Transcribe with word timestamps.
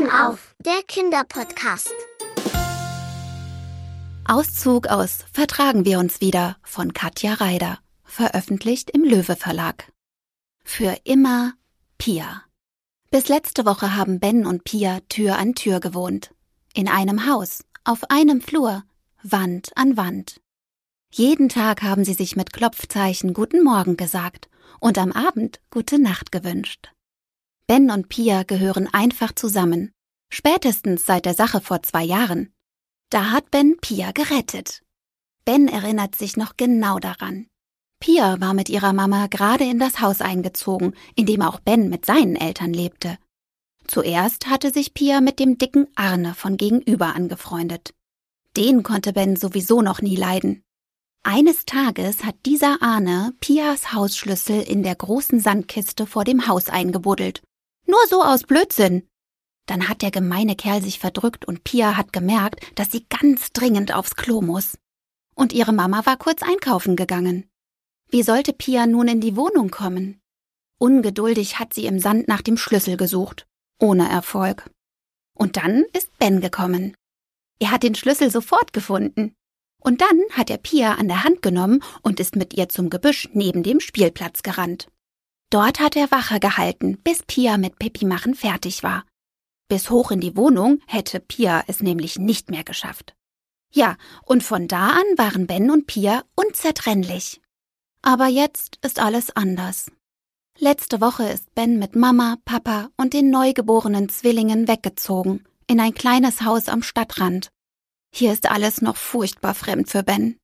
Türchen 0.00 0.10
auf, 0.10 0.54
der 0.58 0.80
Kinderpodcast. 0.86 1.92
Auszug 4.26 4.86
aus 4.86 5.24
Vertragen 5.30 5.84
wir 5.84 5.98
uns 5.98 6.20
wieder 6.22 6.56
von 6.62 6.94
Katja 6.94 7.34
Reider, 7.34 7.78
veröffentlicht 8.04 8.90
im 8.90 9.04
Löwe 9.04 9.36
Verlag. 9.36 9.92
Für 10.64 10.96
immer 11.04 11.52
Pia. 11.98 12.44
Bis 13.10 13.28
letzte 13.28 13.66
Woche 13.66 13.94
haben 13.94 14.20
Ben 14.20 14.46
und 14.46 14.64
Pia 14.64 15.00
Tür 15.08 15.36
an 15.36 15.54
Tür 15.54 15.80
gewohnt. 15.80 16.34
In 16.72 16.88
einem 16.88 17.26
Haus, 17.26 17.64
auf 17.84 18.10
einem 18.10 18.40
Flur, 18.40 18.84
Wand 19.22 19.70
an 19.76 19.98
Wand. 19.98 20.40
Jeden 21.12 21.50
Tag 21.50 21.82
haben 21.82 22.04
sie 22.04 22.14
sich 22.14 22.36
mit 22.36 22.52
Klopfzeichen 22.54 23.34
Guten 23.34 23.62
Morgen 23.62 23.98
gesagt 23.98 24.48
und 24.78 24.96
am 24.96 25.12
Abend 25.12 25.60
Gute 25.70 25.98
Nacht 25.98 26.32
gewünscht. 26.32 26.90
Ben 27.70 27.92
und 27.92 28.08
Pia 28.08 28.42
gehören 28.42 28.88
einfach 28.92 29.32
zusammen, 29.32 29.92
spätestens 30.28 31.06
seit 31.06 31.24
der 31.24 31.34
Sache 31.34 31.60
vor 31.60 31.84
zwei 31.84 32.02
Jahren. 32.02 32.52
Da 33.10 33.30
hat 33.30 33.52
Ben 33.52 33.76
Pia 33.80 34.10
gerettet. 34.10 34.82
Ben 35.44 35.68
erinnert 35.68 36.16
sich 36.16 36.36
noch 36.36 36.56
genau 36.56 36.98
daran. 36.98 37.46
Pia 38.00 38.40
war 38.40 38.54
mit 38.54 38.70
ihrer 38.70 38.92
Mama 38.92 39.28
gerade 39.28 39.62
in 39.62 39.78
das 39.78 40.00
Haus 40.00 40.20
eingezogen, 40.20 40.96
in 41.14 41.26
dem 41.26 41.42
auch 41.42 41.60
Ben 41.60 41.88
mit 41.88 42.04
seinen 42.04 42.34
Eltern 42.34 42.72
lebte. 42.72 43.18
Zuerst 43.86 44.48
hatte 44.48 44.72
sich 44.72 44.92
Pia 44.92 45.20
mit 45.20 45.38
dem 45.38 45.56
dicken 45.56 45.86
Arne 45.94 46.34
von 46.34 46.56
gegenüber 46.56 47.14
angefreundet. 47.14 47.94
Den 48.56 48.82
konnte 48.82 49.12
Ben 49.12 49.36
sowieso 49.36 49.80
noch 49.80 50.02
nie 50.02 50.16
leiden. 50.16 50.64
Eines 51.22 51.66
Tages 51.66 52.24
hat 52.24 52.34
dieser 52.46 52.82
Arne 52.82 53.32
Pias 53.38 53.92
Hausschlüssel 53.92 54.60
in 54.60 54.82
der 54.82 54.96
großen 54.96 55.38
Sandkiste 55.38 56.08
vor 56.08 56.24
dem 56.24 56.48
Haus 56.48 56.68
eingebuddelt. 56.68 57.44
Nur 57.86 58.00
so 58.08 58.22
aus 58.22 58.44
Blödsinn. 58.44 59.08
Dann 59.66 59.88
hat 59.88 60.02
der 60.02 60.10
gemeine 60.10 60.56
Kerl 60.56 60.82
sich 60.82 60.98
verdrückt 60.98 61.44
und 61.44 61.64
Pia 61.64 61.96
hat 61.96 62.12
gemerkt, 62.12 62.60
dass 62.74 62.90
sie 62.90 63.06
ganz 63.08 63.52
dringend 63.52 63.94
aufs 63.94 64.16
Klo 64.16 64.40
muss. 64.40 64.78
Und 65.34 65.52
ihre 65.52 65.72
Mama 65.72 66.04
war 66.06 66.16
kurz 66.16 66.42
einkaufen 66.42 66.96
gegangen. 66.96 67.48
Wie 68.08 68.22
sollte 68.22 68.52
Pia 68.52 68.86
nun 68.86 69.06
in 69.06 69.20
die 69.20 69.36
Wohnung 69.36 69.70
kommen? 69.70 70.20
Ungeduldig 70.78 71.58
hat 71.58 71.72
sie 71.74 71.86
im 71.86 72.00
Sand 72.00 72.26
nach 72.26 72.42
dem 72.42 72.56
Schlüssel 72.56 72.96
gesucht. 72.96 73.46
Ohne 73.78 74.08
Erfolg. 74.08 74.68
Und 75.34 75.56
dann 75.56 75.84
ist 75.92 76.18
Ben 76.18 76.40
gekommen. 76.40 76.94
Er 77.60 77.70
hat 77.70 77.82
den 77.82 77.94
Schlüssel 77.94 78.30
sofort 78.30 78.72
gefunden. 78.72 79.34
Und 79.80 80.00
dann 80.00 80.20
hat 80.32 80.50
er 80.50 80.58
Pia 80.58 80.94
an 80.94 81.08
der 81.08 81.24
Hand 81.24 81.42
genommen 81.42 81.82
und 82.02 82.20
ist 82.20 82.36
mit 82.36 82.54
ihr 82.54 82.68
zum 82.68 82.90
Gebüsch 82.90 83.28
neben 83.32 83.62
dem 83.62 83.80
Spielplatz 83.80 84.42
gerannt. 84.42 84.88
Dort 85.50 85.80
hat 85.80 85.96
er 85.96 86.12
Wache 86.12 86.38
gehalten, 86.38 86.98
bis 87.02 87.24
Pia 87.24 87.58
mit 87.58 87.78
Pippi 87.78 88.06
machen 88.06 88.34
fertig 88.34 88.84
war. 88.84 89.04
Bis 89.68 89.90
hoch 89.90 90.12
in 90.12 90.20
die 90.20 90.36
Wohnung 90.36 90.80
hätte 90.86 91.18
Pia 91.20 91.64
es 91.66 91.80
nämlich 91.80 92.18
nicht 92.18 92.50
mehr 92.50 92.64
geschafft. 92.64 93.14
Ja, 93.72 93.96
und 94.24 94.42
von 94.42 94.68
da 94.68 94.90
an 94.90 95.18
waren 95.18 95.46
Ben 95.46 95.70
und 95.70 95.86
Pia 95.86 96.24
unzertrennlich. 96.34 97.40
Aber 98.02 98.26
jetzt 98.26 98.78
ist 98.82 98.98
alles 98.98 99.34
anders. 99.36 99.90
Letzte 100.58 101.00
Woche 101.00 101.28
ist 101.28 101.54
Ben 101.54 101.78
mit 101.78 101.94
Mama, 101.94 102.36
Papa 102.44 102.90
und 102.96 103.12
den 103.12 103.30
neugeborenen 103.30 104.08
Zwillingen 104.08 104.68
weggezogen, 104.68 105.44
in 105.66 105.80
ein 105.80 105.94
kleines 105.94 106.42
Haus 106.42 106.68
am 106.68 106.82
Stadtrand. 106.82 107.50
Hier 108.12 108.32
ist 108.32 108.50
alles 108.50 108.82
noch 108.82 108.96
furchtbar 108.96 109.54
fremd 109.54 109.88
für 109.88 110.02
Ben. 110.02 110.39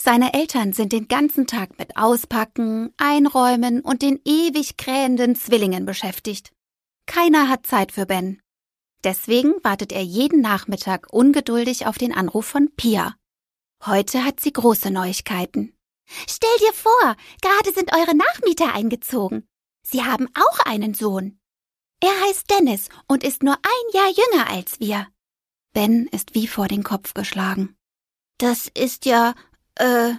Seine 0.00 0.32
Eltern 0.32 0.72
sind 0.72 0.92
den 0.92 1.08
ganzen 1.08 1.46
Tag 1.46 1.78
mit 1.78 1.96
Auspacken, 1.96 2.94
Einräumen 2.96 3.80
und 3.80 4.02
den 4.02 4.20
ewig 4.24 4.76
krähenden 4.76 5.34
Zwillingen 5.34 5.86
beschäftigt. 5.86 6.52
Keiner 7.06 7.48
hat 7.48 7.66
Zeit 7.66 7.92
für 7.92 8.06
Ben. 8.06 8.40
Deswegen 9.04 9.54
wartet 9.62 9.92
er 9.92 10.02
jeden 10.02 10.40
Nachmittag 10.40 11.12
ungeduldig 11.12 11.86
auf 11.86 11.98
den 11.98 12.14
Anruf 12.14 12.46
von 12.46 12.70
Pia. 12.76 13.16
Heute 13.84 14.24
hat 14.24 14.40
sie 14.40 14.52
große 14.52 14.90
Neuigkeiten. 14.90 15.74
Stell 16.28 16.56
dir 16.60 16.72
vor, 16.72 17.16
gerade 17.42 17.72
sind 17.72 17.92
eure 17.94 18.16
Nachmieter 18.16 18.74
eingezogen. 18.74 19.46
Sie 19.82 20.04
haben 20.04 20.28
auch 20.34 20.60
einen 20.60 20.94
Sohn. 20.94 21.38
Er 22.00 22.12
heißt 22.26 22.50
Dennis 22.50 22.88
und 23.08 23.24
ist 23.24 23.42
nur 23.42 23.54
ein 23.54 23.92
Jahr 23.92 24.10
jünger 24.10 24.50
als 24.50 24.80
wir. 24.80 25.08
Ben 25.72 26.06
ist 26.06 26.34
wie 26.34 26.46
vor 26.46 26.68
den 26.68 26.82
Kopf 26.82 27.14
geschlagen. 27.14 27.76
Das 28.38 28.68
ist 28.68 29.04
ja, 29.04 29.34
äh, 29.78 30.14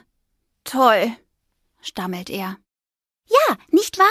toll, 0.64 1.16
stammelt 1.82 2.30
er. 2.30 2.58
Ja, 3.26 3.58
nicht 3.70 3.98
wahr? 3.98 4.08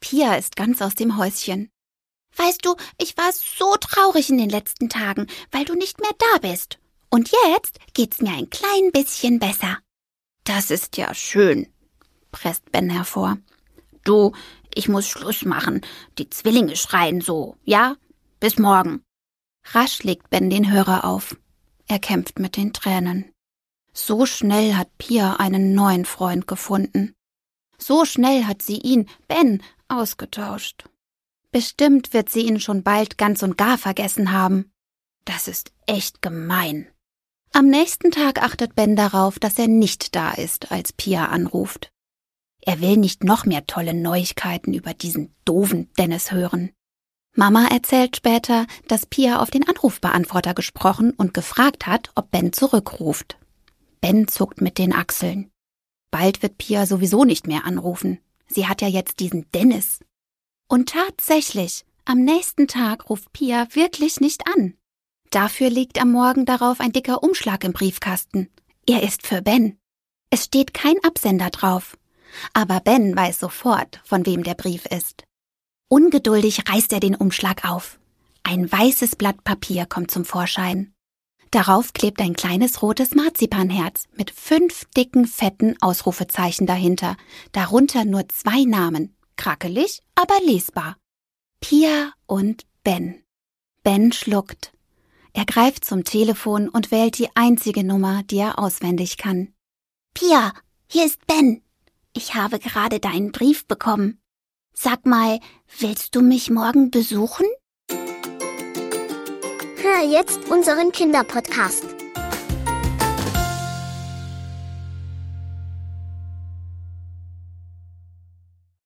Pia 0.00 0.34
ist 0.34 0.56
ganz 0.56 0.82
aus 0.82 0.94
dem 0.94 1.16
Häuschen. 1.16 1.70
Weißt 2.36 2.64
du, 2.64 2.76
ich 2.98 3.16
war 3.16 3.32
so 3.32 3.76
traurig 3.76 4.28
in 4.28 4.38
den 4.38 4.50
letzten 4.50 4.88
Tagen, 4.88 5.26
weil 5.50 5.64
du 5.64 5.74
nicht 5.74 6.00
mehr 6.00 6.12
da 6.18 6.38
bist. 6.38 6.78
Und 7.08 7.30
jetzt 7.30 7.78
geht's 7.94 8.20
mir 8.20 8.32
ein 8.32 8.50
klein 8.50 8.90
bisschen 8.92 9.38
besser. 9.38 9.78
Das 10.44 10.70
ist 10.70 10.96
ja 10.96 11.14
schön, 11.14 11.66
presst 12.30 12.70
Ben 12.72 12.90
hervor. 12.90 13.38
Du, 14.04 14.32
ich 14.74 14.88
muss 14.88 15.08
Schluss 15.08 15.44
machen. 15.44 15.80
Die 16.18 16.28
Zwillinge 16.28 16.76
schreien 16.76 17.20
so, 17.20 17.56
ja? 17.64 17.96
Bis 18.38 18.58
morgen. 18.58 19.02
Rasch 19.72 20.02
legt 20.02 20.28
Ben 20.30 20.50
den 20.50 20.70
Hörer 20.70 21.04
auf. 21.04 21.36
Er 21.88 21.98
kämpft 21.98 22.38
mit 22.38 22.56
den 22.56 22.72
Tränen. 22.72 23.32
So 23.98 24.26
schnell 24.26 24.74
hat 24.74 24.98
Pia 24.98 25.36
einen 25.36 25.72
neuen 25.72 26.04
Freund 26.04 26.46
gefunden. 26.46 27.14
So 27.78 28.04
schnell 28.04 28.44
hat 28.44 28.60
sie 28.60 28.76
ihn, 28.76 29.08
Ben, 29.26 29.62
ausgetauscht. 29.88 30.84
Bestimmt 31.50 32.12
wird 32.12 32.28
sie 32.28 32.42
ihn 32.42 32.60
schon 32.60 32.82
bald 32.82 33.16
ganz 33.16 33.42
und 33.42 33.56
gar 33.56 33.78
vergessen 33.78 34.32
haben. 34.32 34.70
Das 35.24 35.48
ist 35.48 35.72
echt 35.86 36.20
gemein. 36.20 36.88
Am 37.54 37.68
nächsten 37.68 38.10
Tag 38.10 38.42
achtet 38.42 38.74
Ben 38.74 38.96
darauf, 38.96 39.38
dass 39.38 39.58
er 39.58 39.66
nicht 39.66 40.14
da 40.14 40.32
ist, 40.32 40.70
als 40.70 40.92
Pia 40.92 41.28
anruft. 41.28 41.90
Er 42.60 42.82
will 42.82 42.98
nicht 42.98 43.24
noch 43.24 43.46
mehr 43.46 43.66
tolle 43.66 43.94
Neuigkeiten 43.94 44.74
über 44.74 44.92
diesen 44.92 45.34
doofen 45.46 45.90
Dennis 45.98 46.32
hören. 46.32 46.70
Mama 47.34 47.68
erzählt 47.68 48.14
später, 48.16 48.66
dass 48.88 49.06
Pia 49.06 49.40
auf 49.40 49.50
den 49.50 49.66
Anrufbeantworter 49.66 50.52
gesprochen 50.52 51.12
und 51.12 51.32
gefragt 51.32 51.86
hat, 51.86 52.10
ob 52.14 52.30
Ben 52.30 52.52
zurückruft. 52.52 53.38
Ben 54.00 54.28
zuckt 54.28 54.60
mit 54.60 54.78
den 54.78 54.92
Achseln. 54.92 55.50
Bald 56.10 56.42
wird 56.42 56.58
Pia 56.58 56.86
sowieso 56.86 57.24
nicht 57.24 57.46
mehr 57.46 57.64
anrufen. 57.64 58.20
Sie 58.48 58.66
hat 58.66 58.80
ja 58.80 58.88
jetzt 58.88 59.20
diesen 59.20 59.50
Dennis. 59.52 60.00
Und 60.68 60.90
tatsächlich, 60.90 61.84
am 62.04 62.18
nächsten 62.18 62.68
Tag 62.68 63.10
ruft 63.10 63.32
Pia 63.32 63.66
wirklich 63.72 64.20
nicht 64.20 64.46
an. 64.46 64.74
Dafür 65.30 65.70
liegt 65.70 66.00
am 66.00 66.12
Morgen 66.12 66.44
darauf 66.44 66.80
ein 66.80 66.92
dicker 66.92 67.22
Umschlag 67.22 67.64
im 67.64 67.72
Briefkasten. 67.72 68.48
Er 68.86 69.02
ist 69.02 69.26
für 69.26 69.42
Ben. 69.42 69.78
Es 70.30 70.44
steht 70.44 70.72
kein 70.72 70.96
Absender 71.02 71.50
drauf. 71.50 71.96
Aber 72.52 72.80
Ben 72.80 73.16
weiß 73.16 73.40
sofort, 73.40 74.00
von 74.04 74.26
wem 74.26 74.42
der 74.42 74.54
Brief 74.54 74.86
ist. 74.86 75.24
Ungeduldig 75.88 76.68
reißt 76.68 76.92
er 76.92 77.00
den 77.00 77.14
Umschlag 77.14 77.68
auf. 77.68 77.98
Ein 78.42 78.70
weißes 78.70 79.16
Blatt 79.16 79.44
Papier 79.44 79.86
kommt 79.86 80.10
zum 80.10 80.24
Vorschein. 80.24 80.92
Darauf 81.56 81.94
klebt 81.94 82.20
ein 82.20 82.34
kleines 82.34 82.82
rotes 82.82 83.14
Marzipanherz 83.14 84.04
mit 84.14 84.30
fünf 84.30 84.84
dicken, 84.94 85.26
fetten 85.26 85.74
Ausrufezeichen 85.80 86.66
dahinter, 86.66 87.16
darunter 87.52 88.04
nur 88.04 88.28
zwei 88.28 88.64
Namen, 88.64 89.16
krackelig, 89.36 90.02
aber 90.14 90.38
lesbar. 90.44 90.98
Pia 91.62 92.12
und 92.26 92.66
Ben. 92.84 93.22
Ben 93.82 94.12
schluckt. 94.12 94.74
Er 95.32 95.46
greift 95.46 95.86
zum 95.86 96.04
Telefon 96.04 96.68
und 96.68 96.90
wählt 96.90 97.16
die 97.16 97.34
einzige 97.34 97.84
Nummer, 97.84 98.22
die 98.24 98.36
er 98.36 98.58
auswendig 98.58 99.16
kann. 99.16 99.54
Pia, 100.12 100.52
hier 100.88 101.06
ist 101.06 101.26
Ben. 101.26 101.62
Ich 102.12 102.34
habe 102.34 102.58
gerade 102.58 103.00
deinen 103.00 103.32
Brief 103.32 103.66
bekommen. 103.66 104.20
Sag 104.74 105.06
mal, 105.06 105.40
willst 105.78 106.14
du 106.16 106.20
mich 106.20 106.50
morgen 106.50 106.90
besuchen? 106.90 107.46
Hör 109.78 110.02
jetzt 110.10 110.40
unseren 110.48 110.92
Kinderpodcast. 110.92 111.84